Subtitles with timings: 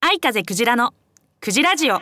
[0.00, 0.94] 愛風クジラの
[1.40, 1.96] クジラジオ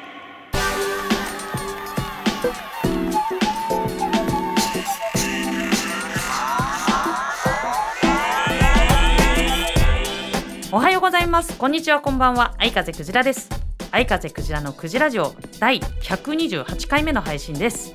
[10.71, 11.57] おはようございます。
[11.57, 12.03] こんにちは。
[12.03, 12.55] こんばんは。
[12.59, 13.49] 愛風クジラです。
[13.91, 17.95] 愛風クジラのクジラジオ第128回目の配信です、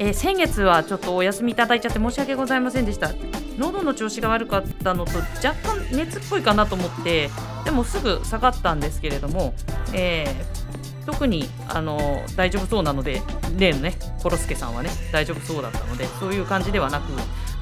[0.00, 3.10] えー先月はちょっとお休みいただいちゃって申し訳ございませんでした。
[3.58, 7.28] 喉の調子が悪かったのと若干熱っぽいかなと思って
[7.66, 9.54] でもすぐ下がったんですけれども、
[9.94, 10.60] えー
[11.06, 13.22] 特にあの大丈夫そうなので
[13.56, 17.10] 例のねコロスケさんはね大丈夫そうだったのでそういう感じではなく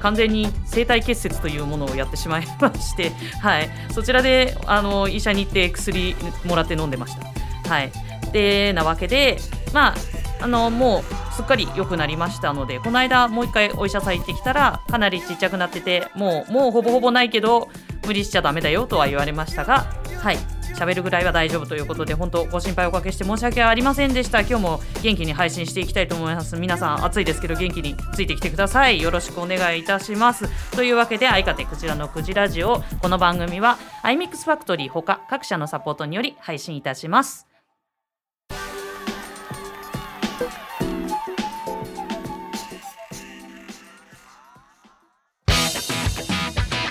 [0.01, 3.11] 完全に生体結節というものをやってしまいまして、
[3.41, 7.69] はい、そちらであの医者に行って薬もらって飲んでました。
[7.69, 7.91] はい、
[8.31, 9.39] でなわけで
[9.73, 9.95] まあ
[10.41, 17.69] あのもうすっかり良くなりましたのでこの間もう一回お医者さん行ってきたらかなりちっちゃくなっててもうもうほぼほぼないけど
[18.05, 19.85] 無理しちゃダメだよとは言われましたが
[20.19, 20.37] はい
[20.79, 24.41] 喋るぐらいは大丈夫ということで本当ご心配おかけして申し訳ありませんでした。
[24.41, 26.55] 今日も元気に配信していきたいと思います。
[26.55, 29.01] 皆さん暑いですけど元気についてきてください。
[29.01, 30.47] よろしくお願いいたします。
[30.71, 37.48] というわけで相方クジラのクジラジオこの番組は iMix ファクトリーほか各社のサポートにより配信いたします。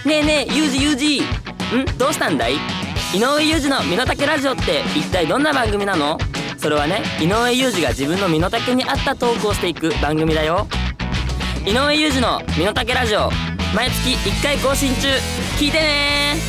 [0.09, 1.21] ねえねえユージユージ。
[1.21, 1.99] ん？
[1.99, 2.55] どうしたんだい？
[3.15, 6.17] 井上裕二の身の丈ラジオって一体どんな番組なの？
[6.57, 10.67] それはね井上裕二が自分の身の丈に合ったトークをしていく番組だよ。
[11.67, 13.31] 井上裕二の身の丈ラジオ
[13.75, 15.09] 毎月1回更新中。
[15.59, 16.48] 聞いてね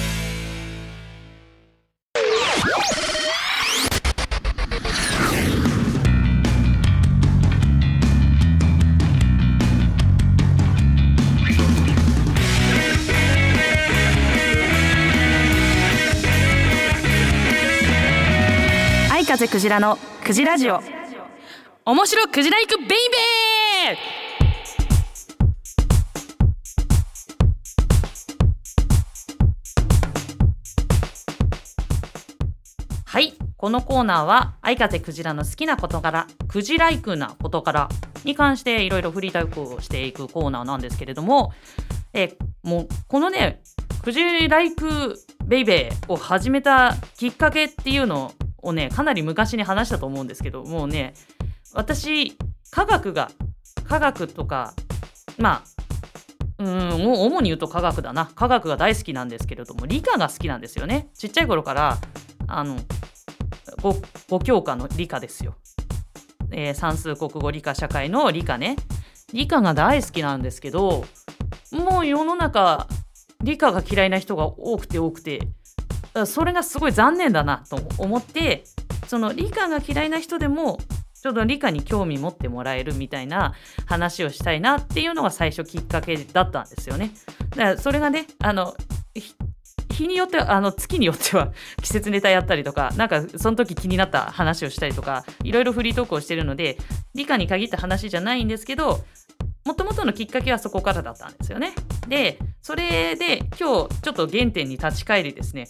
[19.52, 20.80] クジラのクジラジオ。
[21.84, 23.98] 面白クジラ行くベイベー！
[33.06, 37.90] はいこのコーナーは愛風クジラの好きな事柄クジライクな事柄
[38.26, 41.54] に関していろいろフリートークをしていくコーナーなんですけれども
[42.14, 43.64] えもうこのね
[44.04, 51.14] クジライクベイベーを始めたきっかけっていうのををねかなり昔に話したと思うんですけどもうね
[51.74, 52.38] 私
[52.72, 53.32] 科学が
[53.88, 54.74] 科学とか
[55.38, 55.64] ま
[56.58, 56.68] あうん
[57.04, 58.30] もう主に言うと科学だな。
[58.36, 61.10] 科学が大好きなんですけれども理科が好きなんですよね。
[61.18, 61.98] ちっちゃい頃から
[62.48, 62.78] あの
[63.78, 65.56] 5, 5教科の理科ですよ、
[66.52, 68.76] えー算数国語理科社会の理科ね。
[69.32, 71.06] 理科が大好きなんですけど
[71.72, 72.88] もう世の中
[73.42, 75.48] 理科が嫌いな人が多くて多くて
[76.26, 78.64] それがすごい残念だなと思って
[79.08, 80.80] その理科が嫌いな人でも
[81.22, 83.54] ちょっと理科に興味持ってもらえるみたいな
[83.86, 87.12] 話をしたいなっていうのが最初きっかけだったんですよね。
[87.52, 88.76] だからそれがねあの
[90.00, 91.52] 日によってはあの月によっては
[91.84, 96.78] 季節ネタやったりとかなんかその時気になった話をしたりとかいろいろフリートークをしてるので
[97.16, 99.04] 理科に限った話じゃないんですけど
[99.66, 101.74] もともとのきっかけはそこからだったんですよね。
[102.08, 105.68] でそれで今日ちょっと原点に立ち返りですね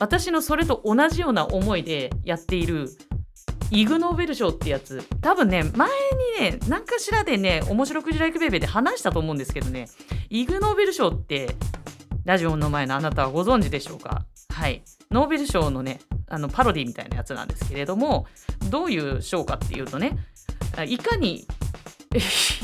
[0.00, 2.88] 私のそれと同じような思いでやっている
[3.70, 5.04] イグ・ノーベル賞ってやつ。
[5.20, 5.88] 多分ね前
[6.40, 9.88] にね何かしらでね面白くじらいくベベーで話したと思うんですけどね。
[10.30, 11.54] イグ・ノーベル賞って
[12.24, 14.24] ラジオの前のあなたはご存知でしょうか？
[14.48, 14.82] はい。
[15.10, 18.26] ノーベル賞のねあのパロディみたいなやつなんですけれども
[18.70, 20.16] どういう賞かっていうとね
[20.86, 21.46] いかに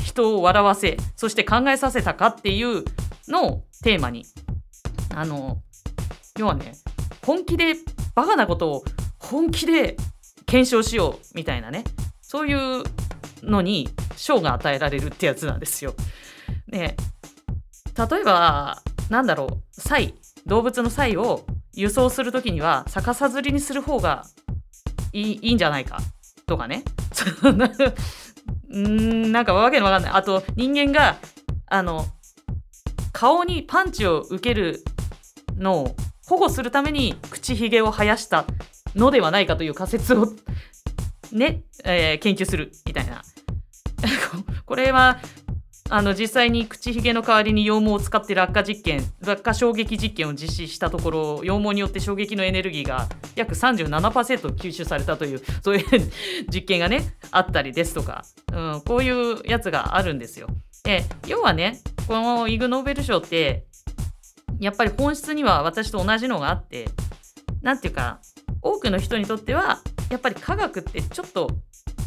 [0.05, 2.83] 人を笑わせそして考えさせたかっていう
[3.27, 4.25] のをテーマに
[5.13, 5.61] あの
[6.37, 6.71] 要はね
[7.27, 7.75] 本気で
[8.15, 8.83] バカなことを
[9.19, 9.97] 本気で
[10.45, 11.83] 検証しようみたいなね。
[12.21, 12.83] そういう
[13.43, 15.93] のに賞が与えられるってやつなんですよ。
[16.67, 16.95] ね。
[17.97, 19.61] 例えばなんだろう。
[19.71, 20.13] サイ
[20.45, 24.23] 動物のサイを輸送する時には逆さずりにする方が
[25.11, 25.97] いいいいんじゃないか
[26.45, 26.85] とかね。
[28.69, 30.11] う んなんかわけのわかんない。
[30.13, 31.17] あと人間が
[31.65, 32.05] あの
[33.11, 34.81] 顔にパンチを受ける
[35.57, 35.95] のを
[36.27, 38.45] 保護するために口ひげを生やした
[38.95, 40.27] のではないかという仮説を
[41.31, 43.21] ね、えー研究するみたいな
[44.65, 45.19] これは
[45.89, 56.11] あの実際に口ひげの代わりに羊毛を使って落下実験落下衝撃実験を実施したところ羊毛によって衝撃のエネルギーが約37%吸収されたという そういう
[56.51, 60.47] 実験がねあったりですとか、うん、こういうやつがあるんですよ。
[60.83, 63.65] で要はねこのイグ・ノーベル賞って
[64.59, 66.89] やっぱり本質には私と同じのがあって
[67.61, 68.19] なんていうか
[68.61, 71.49] 多くの人にとってはやっぱり科学ってちょっと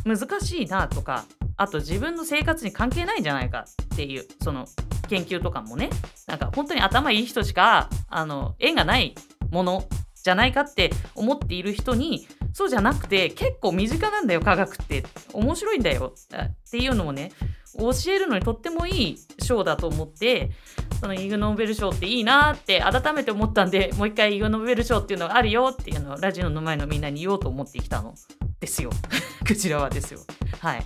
[0.05, 1.25] 難しいなとか
[1.57, 4.67] あと自分の生活に関係ないんじゃないかっていうその
[5.09, 5.91] 研究とかもね。
[6.27, 9.15] なんか本当に頭いい人しかあの縁がない
[9.51, 9.85] もの
[10.23, 15.05] じゃないかって思っている人にそうじゃなくて結構身近なんだよ科学って。
[15.33, 16.15] 面白いんだよ。
[16.15, 17.33] っていうのもね
[17.79, 20.51] 教えるのにとってもいい賞だと思って
[21.01, 28.15] そのイグ・ノーベル賞っていいなって改めて思ったんでもう一回イグ・ノーベル賞っていうのがあるよっていうのをラジオの前のみんなに言おうと思ってきたの。
[28.61, 28.91] ですよ。
[29.47, 30.21] クジラはですよ。
[30.61, 30.85] はい。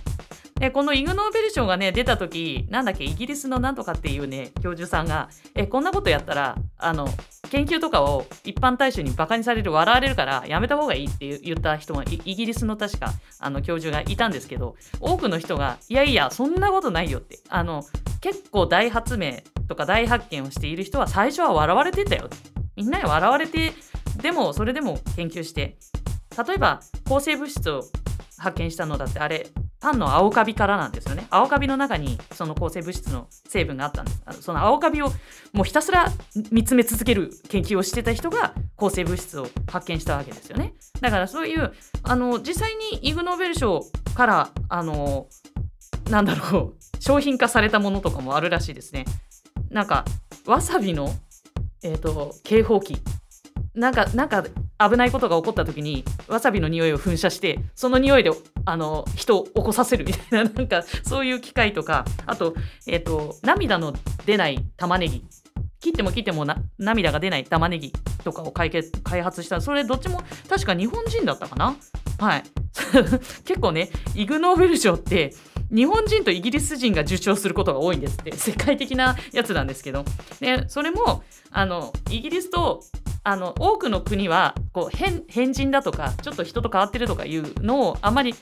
[0.59, 7.09] でこのイグ・ノーベル賞がね出た時なんだっけイギリスのなんとかっていうね教授さんがえこんなことやったらあの
[7.49, 17.83] 研究とかを一般大衆にバカにされる笑われるからやめた方がいいって言った人がイギリスの確かあの教授がいたんですけど多くの人がいやいやそんなことないよってあの
[18.21, 22.29] 結構大発明とか大発見をしている人は最初は笑われてたよ
[22.75, 23.73] みんなに笑われて
[24.21, 25.77] でもそれでも研究して。
[26.47, 27.83] 例えば抗生物質を
[28.37, 29.47] 発見したのだってあれ
[29.85, 31.27] パンの青カビからなんですよね。
[31.29, 34.41] 青カビの中にその抗生物質の成分があったんです。
[34.41, 35.09] その青カビを
[35.53, 36.11] もうひたすら
[36.49, 40.73] 見つめ続ける研究をしてた人が抗生物質を発見したわけですよね。
[41.01, 41.71] だからそういう
[42.01, 43.85] あの実際にイグ・ノーベル賞
[44.15, 45.27] からあの
[46.09, 49.05] なんだろう商品化されたものとかもあるらしいですね。
[49.69, 50.03] なんか
[50.47, 51.13] わさびの
[51.83, 52.97] えっ、ー、と警報器。
[53.75, 54.45] なんかなんか
[54.77, 58.31] 危ないことが起こった時にわさびの匂いを噴射してその匂いで
[58.65, 62.55] あの人を起こさせるみたいな なんかそういう機械とかあと,、
[62.87, 63.93] えーと、涙の
[64.25, 65.23] 出ない玉ねぎ。
[65.79, 66.47] 切っても切っても
[66.79, 67.93] 涙が出ない玉ねぎ
[68.23, 68.71] とかを開
[69.21, 69.61] 発した。
[69.61, 71.75] それどっちも確か日本人だったかな？
[72.17, 72.43] はい。
[73.45, 75.35] 結構ねイグ・ノーベル賞って
[75.71, 78.35] 日本人とイギリス人が受賞することが多いんですって。
[78.35, 80.05] 世界的なやつなんですけど。
[80.39, 82.81] でそれもあのイギリスと
[83.25, 88.35] あの多くの国はこう変変人だとかちょっと人と変わってるとかいうのをあまり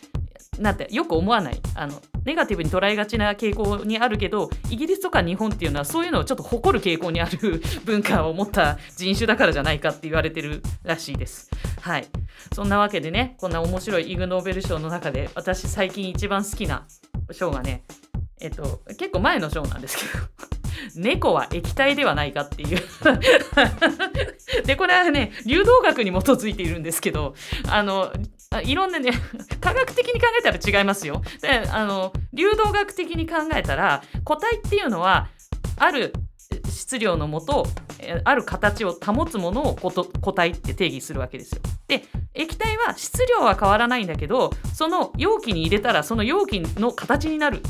[0.60, 1.62] なんてよく思わない。
[1.74, 11.50] あのネガティブに捉えがちな傾向にあるけどイギリスとか日本っていうのはそういうのをちょっと誇る傾向にある文化を持った人種だからじゃないかって言われてるらしいです。
[11.82, 12.08] はい。
[12.54, 16.86] そんなわけでねこんな面白いイグ・ノーベル賞の中で私最近一番好きな
[17.32, 17.84] 賞がね
[18.42, 20.24] えっと結構前の賞なんですけど
[20.96, 22.80] 猫は液体ではないかっていう。
[24.64, 27.36] でこれはね流動学に基づいているんですけど
[27.70, 28.12] あの
[28.64, 29.12] いろんなね
[29.60, 35.30] 科学的に考えたら違いますよであの流動学的に考えたら固体っていうのは
[35.78, 36.14] ある
[36.70, 37.66] 質量のもと
[38.24, 41.62] ある形を保つものを固体って定義するわけですよ。
[41.88, 47.62] で液体は質量は変わらないんだけどその容器に入れたらその容器の形になる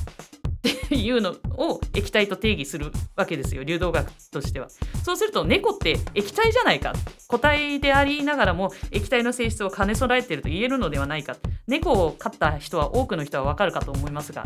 [0.65, 4.69] っていうのを液体と定義するわけですよ流動学としては。
[5.03, 6.93] そうすると猫って液体じゃないか。
[7.27, 11.35] 固体でありながらも液体の性質を兼ね備えていると言えるのではないか。
[11.67, 14.45] 猫を飼った人は多くの人はわかるかと思いますが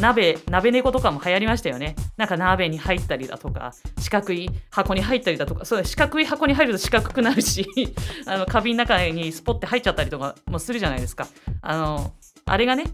[0.00, 1.96] 鍋鍋猫とかも流行りましたよね。
[2.16, 7.66] なんか鍋に入ったりだとか四角い箱に入ったりだとかそう四角い箱に入ると四角くなるし
[8.26, 11.26] あの花瓶の中にスポッて入っちゃったりとかもするじゃないですか。
[11.62, 12.12] あの
[12.44, 12.84] あれがね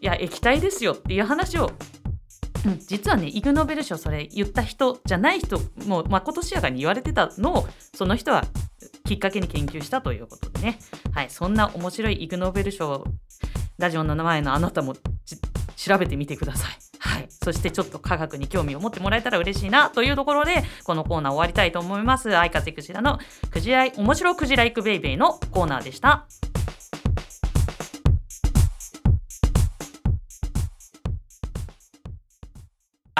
[0.00, 1.72] いや液体ですよっていう話を
[2.66, 8.44] うん、実はねイグ・ノーベル賞それ言った人じゃない人もうまことしやかに言われてたのをその人は
[9.04, 10.78] きっかけに研究したということでね、
[11.12, 13.04] はい、そんな面白いイグ・ノーベル賞
[13.78, 14.94] ラジオの名前のあなたも
[15.76, 16.70] 調べてみてください。
[16.98, 17.26] はい。
[17.28, 22.36] そしてちょっと科学に興味を持ってもらえたら嬉しいなというところで、このコーナー終わりたいと思います。
[22.36, 23.18] 愛風クジラの
[23.50, 26.26] クジライ、面白クジライクベイベーのコーナーでした。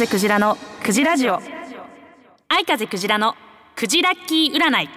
[0.00, 1.38] 風クジラのクジラジオ。
[2.48, 3.34] 愛風クジラの
[3.76, 4.88] クジラッキー占い。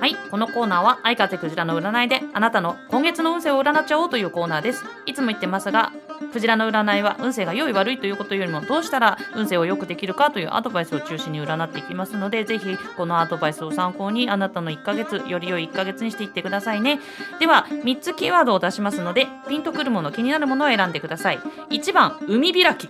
[0.00, 4.86] はいこのコーナーは愛風クジラの占いであなたの今月の運勢を占っちゃおうというコーナーです。
[5.04, 5.92] いつも言ってますが
[6.32, 17.00] クジラの占いは運勢が良い悪いということよりもどうしたら運勢を良くできるかというアドバイスを中心に占っていきますのでぜひこのアドバイスを参考にあなたの1ヶ月より良い1ヶ月にしていってくださいね。
[17.40, 21.38] では3つキーワードを出しますのでピンとくるもの気になるものを選んでください。
[21.70, 22.88] 1番海開き。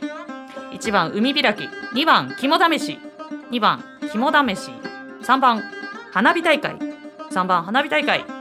[0.73, 1.64] 1番海開き。
[1.94, 2.99] 2番肝試し。
[3.50, 4.70] 2番肝試し。
[5.23, 5.62] 3番
[6.12, 6.76] 花火大会。
[7.30, 8.38] 3番花火大会。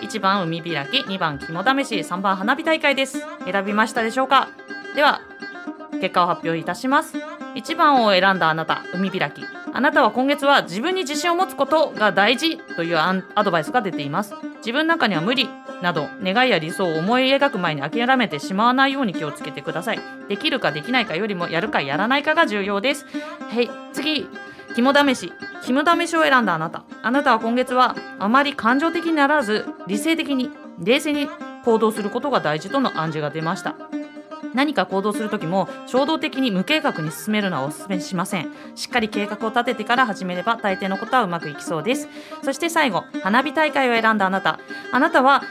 [0.00, 3.24] 1番海開き2番肝試し3番花火大会です。
[3.44, 4.48] 選びましたでしょうか？
[4.94, 5.20] では
[5.92, 7.18] 結果を発表いたします。
[7.54, 9.44] 1番を選んだあなた海開き。
[9.72, 14.34] あなたは今月は自分に自信を持つことが大事というアドバイスが出ています。
[14.58, 15.48] 自分の中には無理
[15.80, 20.00] など願いや理想を思い描く前に諦めてしまわないように気をつけてください。
[20.28, 23.06] できるかできないかよりもやるかやらないかが重要です。
[23.48, 24.28] はい次。
[24.74, 25.32] 肝試し。
[25.62, 26.84] 肝試しを選んだあなた。
[27.02, 31.28] あなたは今月はあまり感情的にならず理性的に冷静に
[31.64, 33.74] 行動することが大事との暗示が出ました。
[34.54, 38.50] 何か行動する時も衝動的に無計画に進めるのはお勧めしません。
[38.74, 42.08] しっかり計画を立ててから始めれば大抵のことはうまくいきそうです。
[42.42, 44.58] そして最後花火大会を選んだあなた。
[44.92, 45.42] あなたは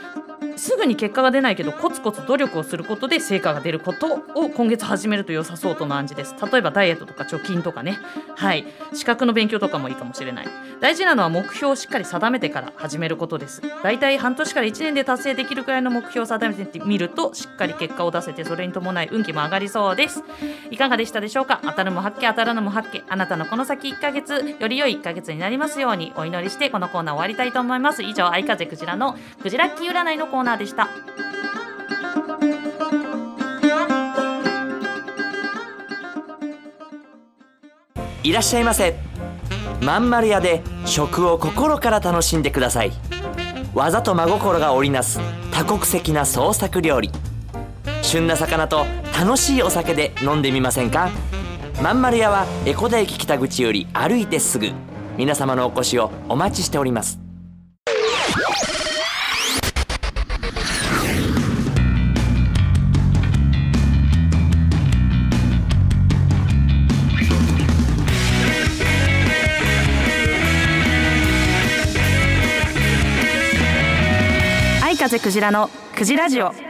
[0.60, 6.36] すぐに結果が出ないけどコツコツ努力をすることで成果が出ることを今月始めると良さそうとの暗示です。
[6.52, 7.98] 例えばダイエットとか貯金とかね。
[8.36, 8.66] はい。
[8.94, 10.48] 資格の勉強とかもいいかもしれない。
[10.82, 13.62] 大事なのは目標をしっかり定めてから始めることです。
[13.84, 20.24] だいたい半年から1年で達成できるくらいの目標を定めてみるとしっかり結果を出せてそれに伴い運気も上がりそうです。
[20.72, 21.62] いかがでしたでしょうか？
[21.64, 23.02] 当たるも発見当たらぬも発見。
[23.08, 28.04] あなたのこの先1ヶ月より良い1ヶ月になりますようにお祈りしてこのコーナー終わりたいと思います。
[28.04, 30.88] 以上愛風クジラのクジラッキー占いのコーナーでした。
[38.22, 38.96] いらっしゃいませ。
[39.82, 42.92] まん丸屋で食を心から楽しんでください。
[43.74, 45.20] 技と真心が織りなす
[45.52, 47.12] 多国籍な創作料理。
[48.02, 48.86] 旬な魚と
[49.18, 51.10] 楽しいお酒で飲んでみませんか？
[51.82, 54.72] まん丸屋は江古田駅北口より歩いてすぐ。
[55.18, 57.20] 皆様のお越しをお待ちしております。
[75.22, 76.69] クジラのクジラジオ。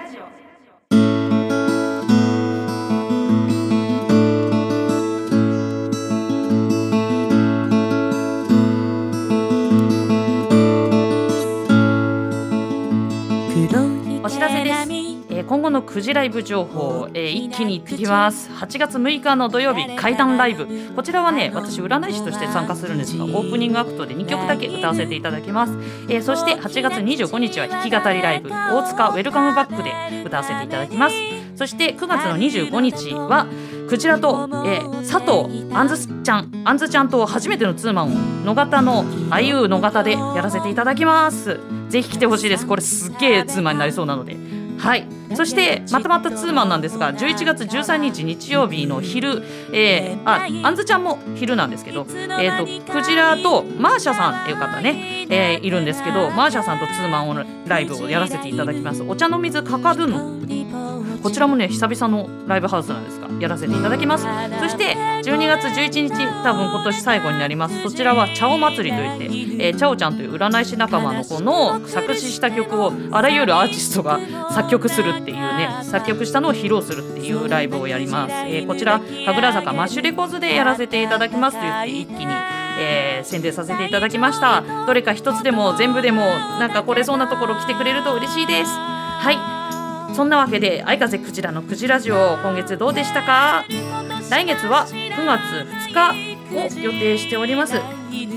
[15.30, 18.50] えー今後のクジライブ情報、えー一気にいってきます。
[18.52, 20.68] 8月6日の土曜日怪談ライブ。
[20.96, 25.74] こちらはね私占い師として参加するんですがオープニングアクトで2曲だけ歌わせていただきます、
[26.10, 31.16] えーそして8月25日は弾き語りライブ大塚ウェルカムバックで歌わせていただきます。
[31.56, 33.46] そして9月の25日は
[33.90, 41.60] クジラと、えー佐藤あんずちゃんあんずちゃんと初めてのツーマンを野方のあゆう野方でやらせていただきます。
[41.90, 42.68] ぜひ来てほしいです。
[42.68, 44.59] これすっげえツーマンになりそうなので。
[44.80, 45.06] はい。
[45.36, 49.44] そしてまとまったツーマンなんですが11月13日日曜日の昼、
[49.74, 57.36] えー、ああんずちゃんも昼なんですけど、えー、とクジラとマーシャさんっていう方ね、えーいるんですけどマーシャさんとツーマンを
[57.68, 59.04] ライブをやらせていただきます。
[59.04, 60.40] お茶の水かかるの。
[61.22, 64.26] こちらもね久々のライブハウスなんですがやらせていただきます。
[64.60, 67.82] そして12月11日多分今年最後になります。
[67.84, 74.20] そちらは茶お祭りといって、えー、チャオちゃんという占い師仲間の子の作詞した曲をあらゆるアーティストが
[74.52, 82.34] 作曲するっていうね作曲したのを披露するっていうライブをやります、えーこちら神楽坂マッシュレコーズでやらせていただきますと言って一気に
[82.80, 84.64] えー宣伝させていただきました。
[84.86, 88.72] どれか一つでも全部でもなんか来れそうなところ来てくれると嬉しいです。
[88.72, 89.59] はい。
[90.20, 93.64] そんなわけで相風クジラのクジラジオ今月どうでしたか？
[94.30, 95.40] 来月は9月
[95.94, 97.80] 2日を予定しております。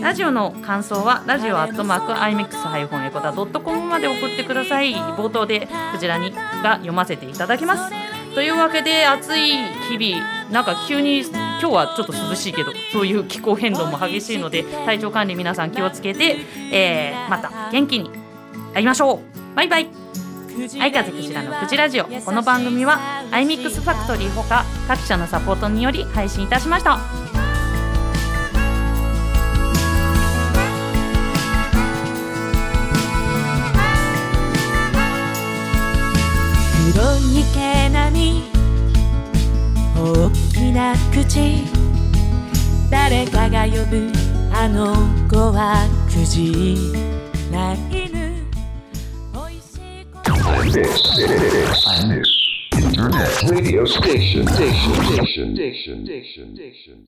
[0.00, 4.94] ラジオの感想はラジオアットマーク iMix- エコダドットコムまで送ってください。
[4.94, 6.30] 冒頭でクジラに
[6.62, 7.92] が読ませていただきます。
[8.32, 9.56] というわけで暑い
[9.90, 16.36] 日々なんか急に今日はちょっと涼しいけどそういう気候変動も激しいので体調管理皆さん気をつけて、
[16.72, 18.08] えーまた元気に
[18.72, 19.56] 会いましょう。
[19.56, 20.01] バイバイ。
[20.80, 22.04] 愛風クジラのクジラジオ。
[22.04, 22.98] この番組は
[23.30, 26.98] アイミックスファクトリーほか各社のサポートにより配信いたしました。
[36.92, 38.44] 黒い毛並み
[39.96, 41.64] 大きな口
[42.90, 44.12] 誰かが呼ぶ
[44.52, 44.94] あの
[45.30, 46.92] 子はクジ
[50.72, 52.38] This, this, this
[52.82, 54.46] Internet radio station.
[54.46, 54.94] Station.
[55.04, 55.54] Station.
[55.54, 56.06] Station.
[56.06, 56.56] Station.
[56.56, 57.06] Station.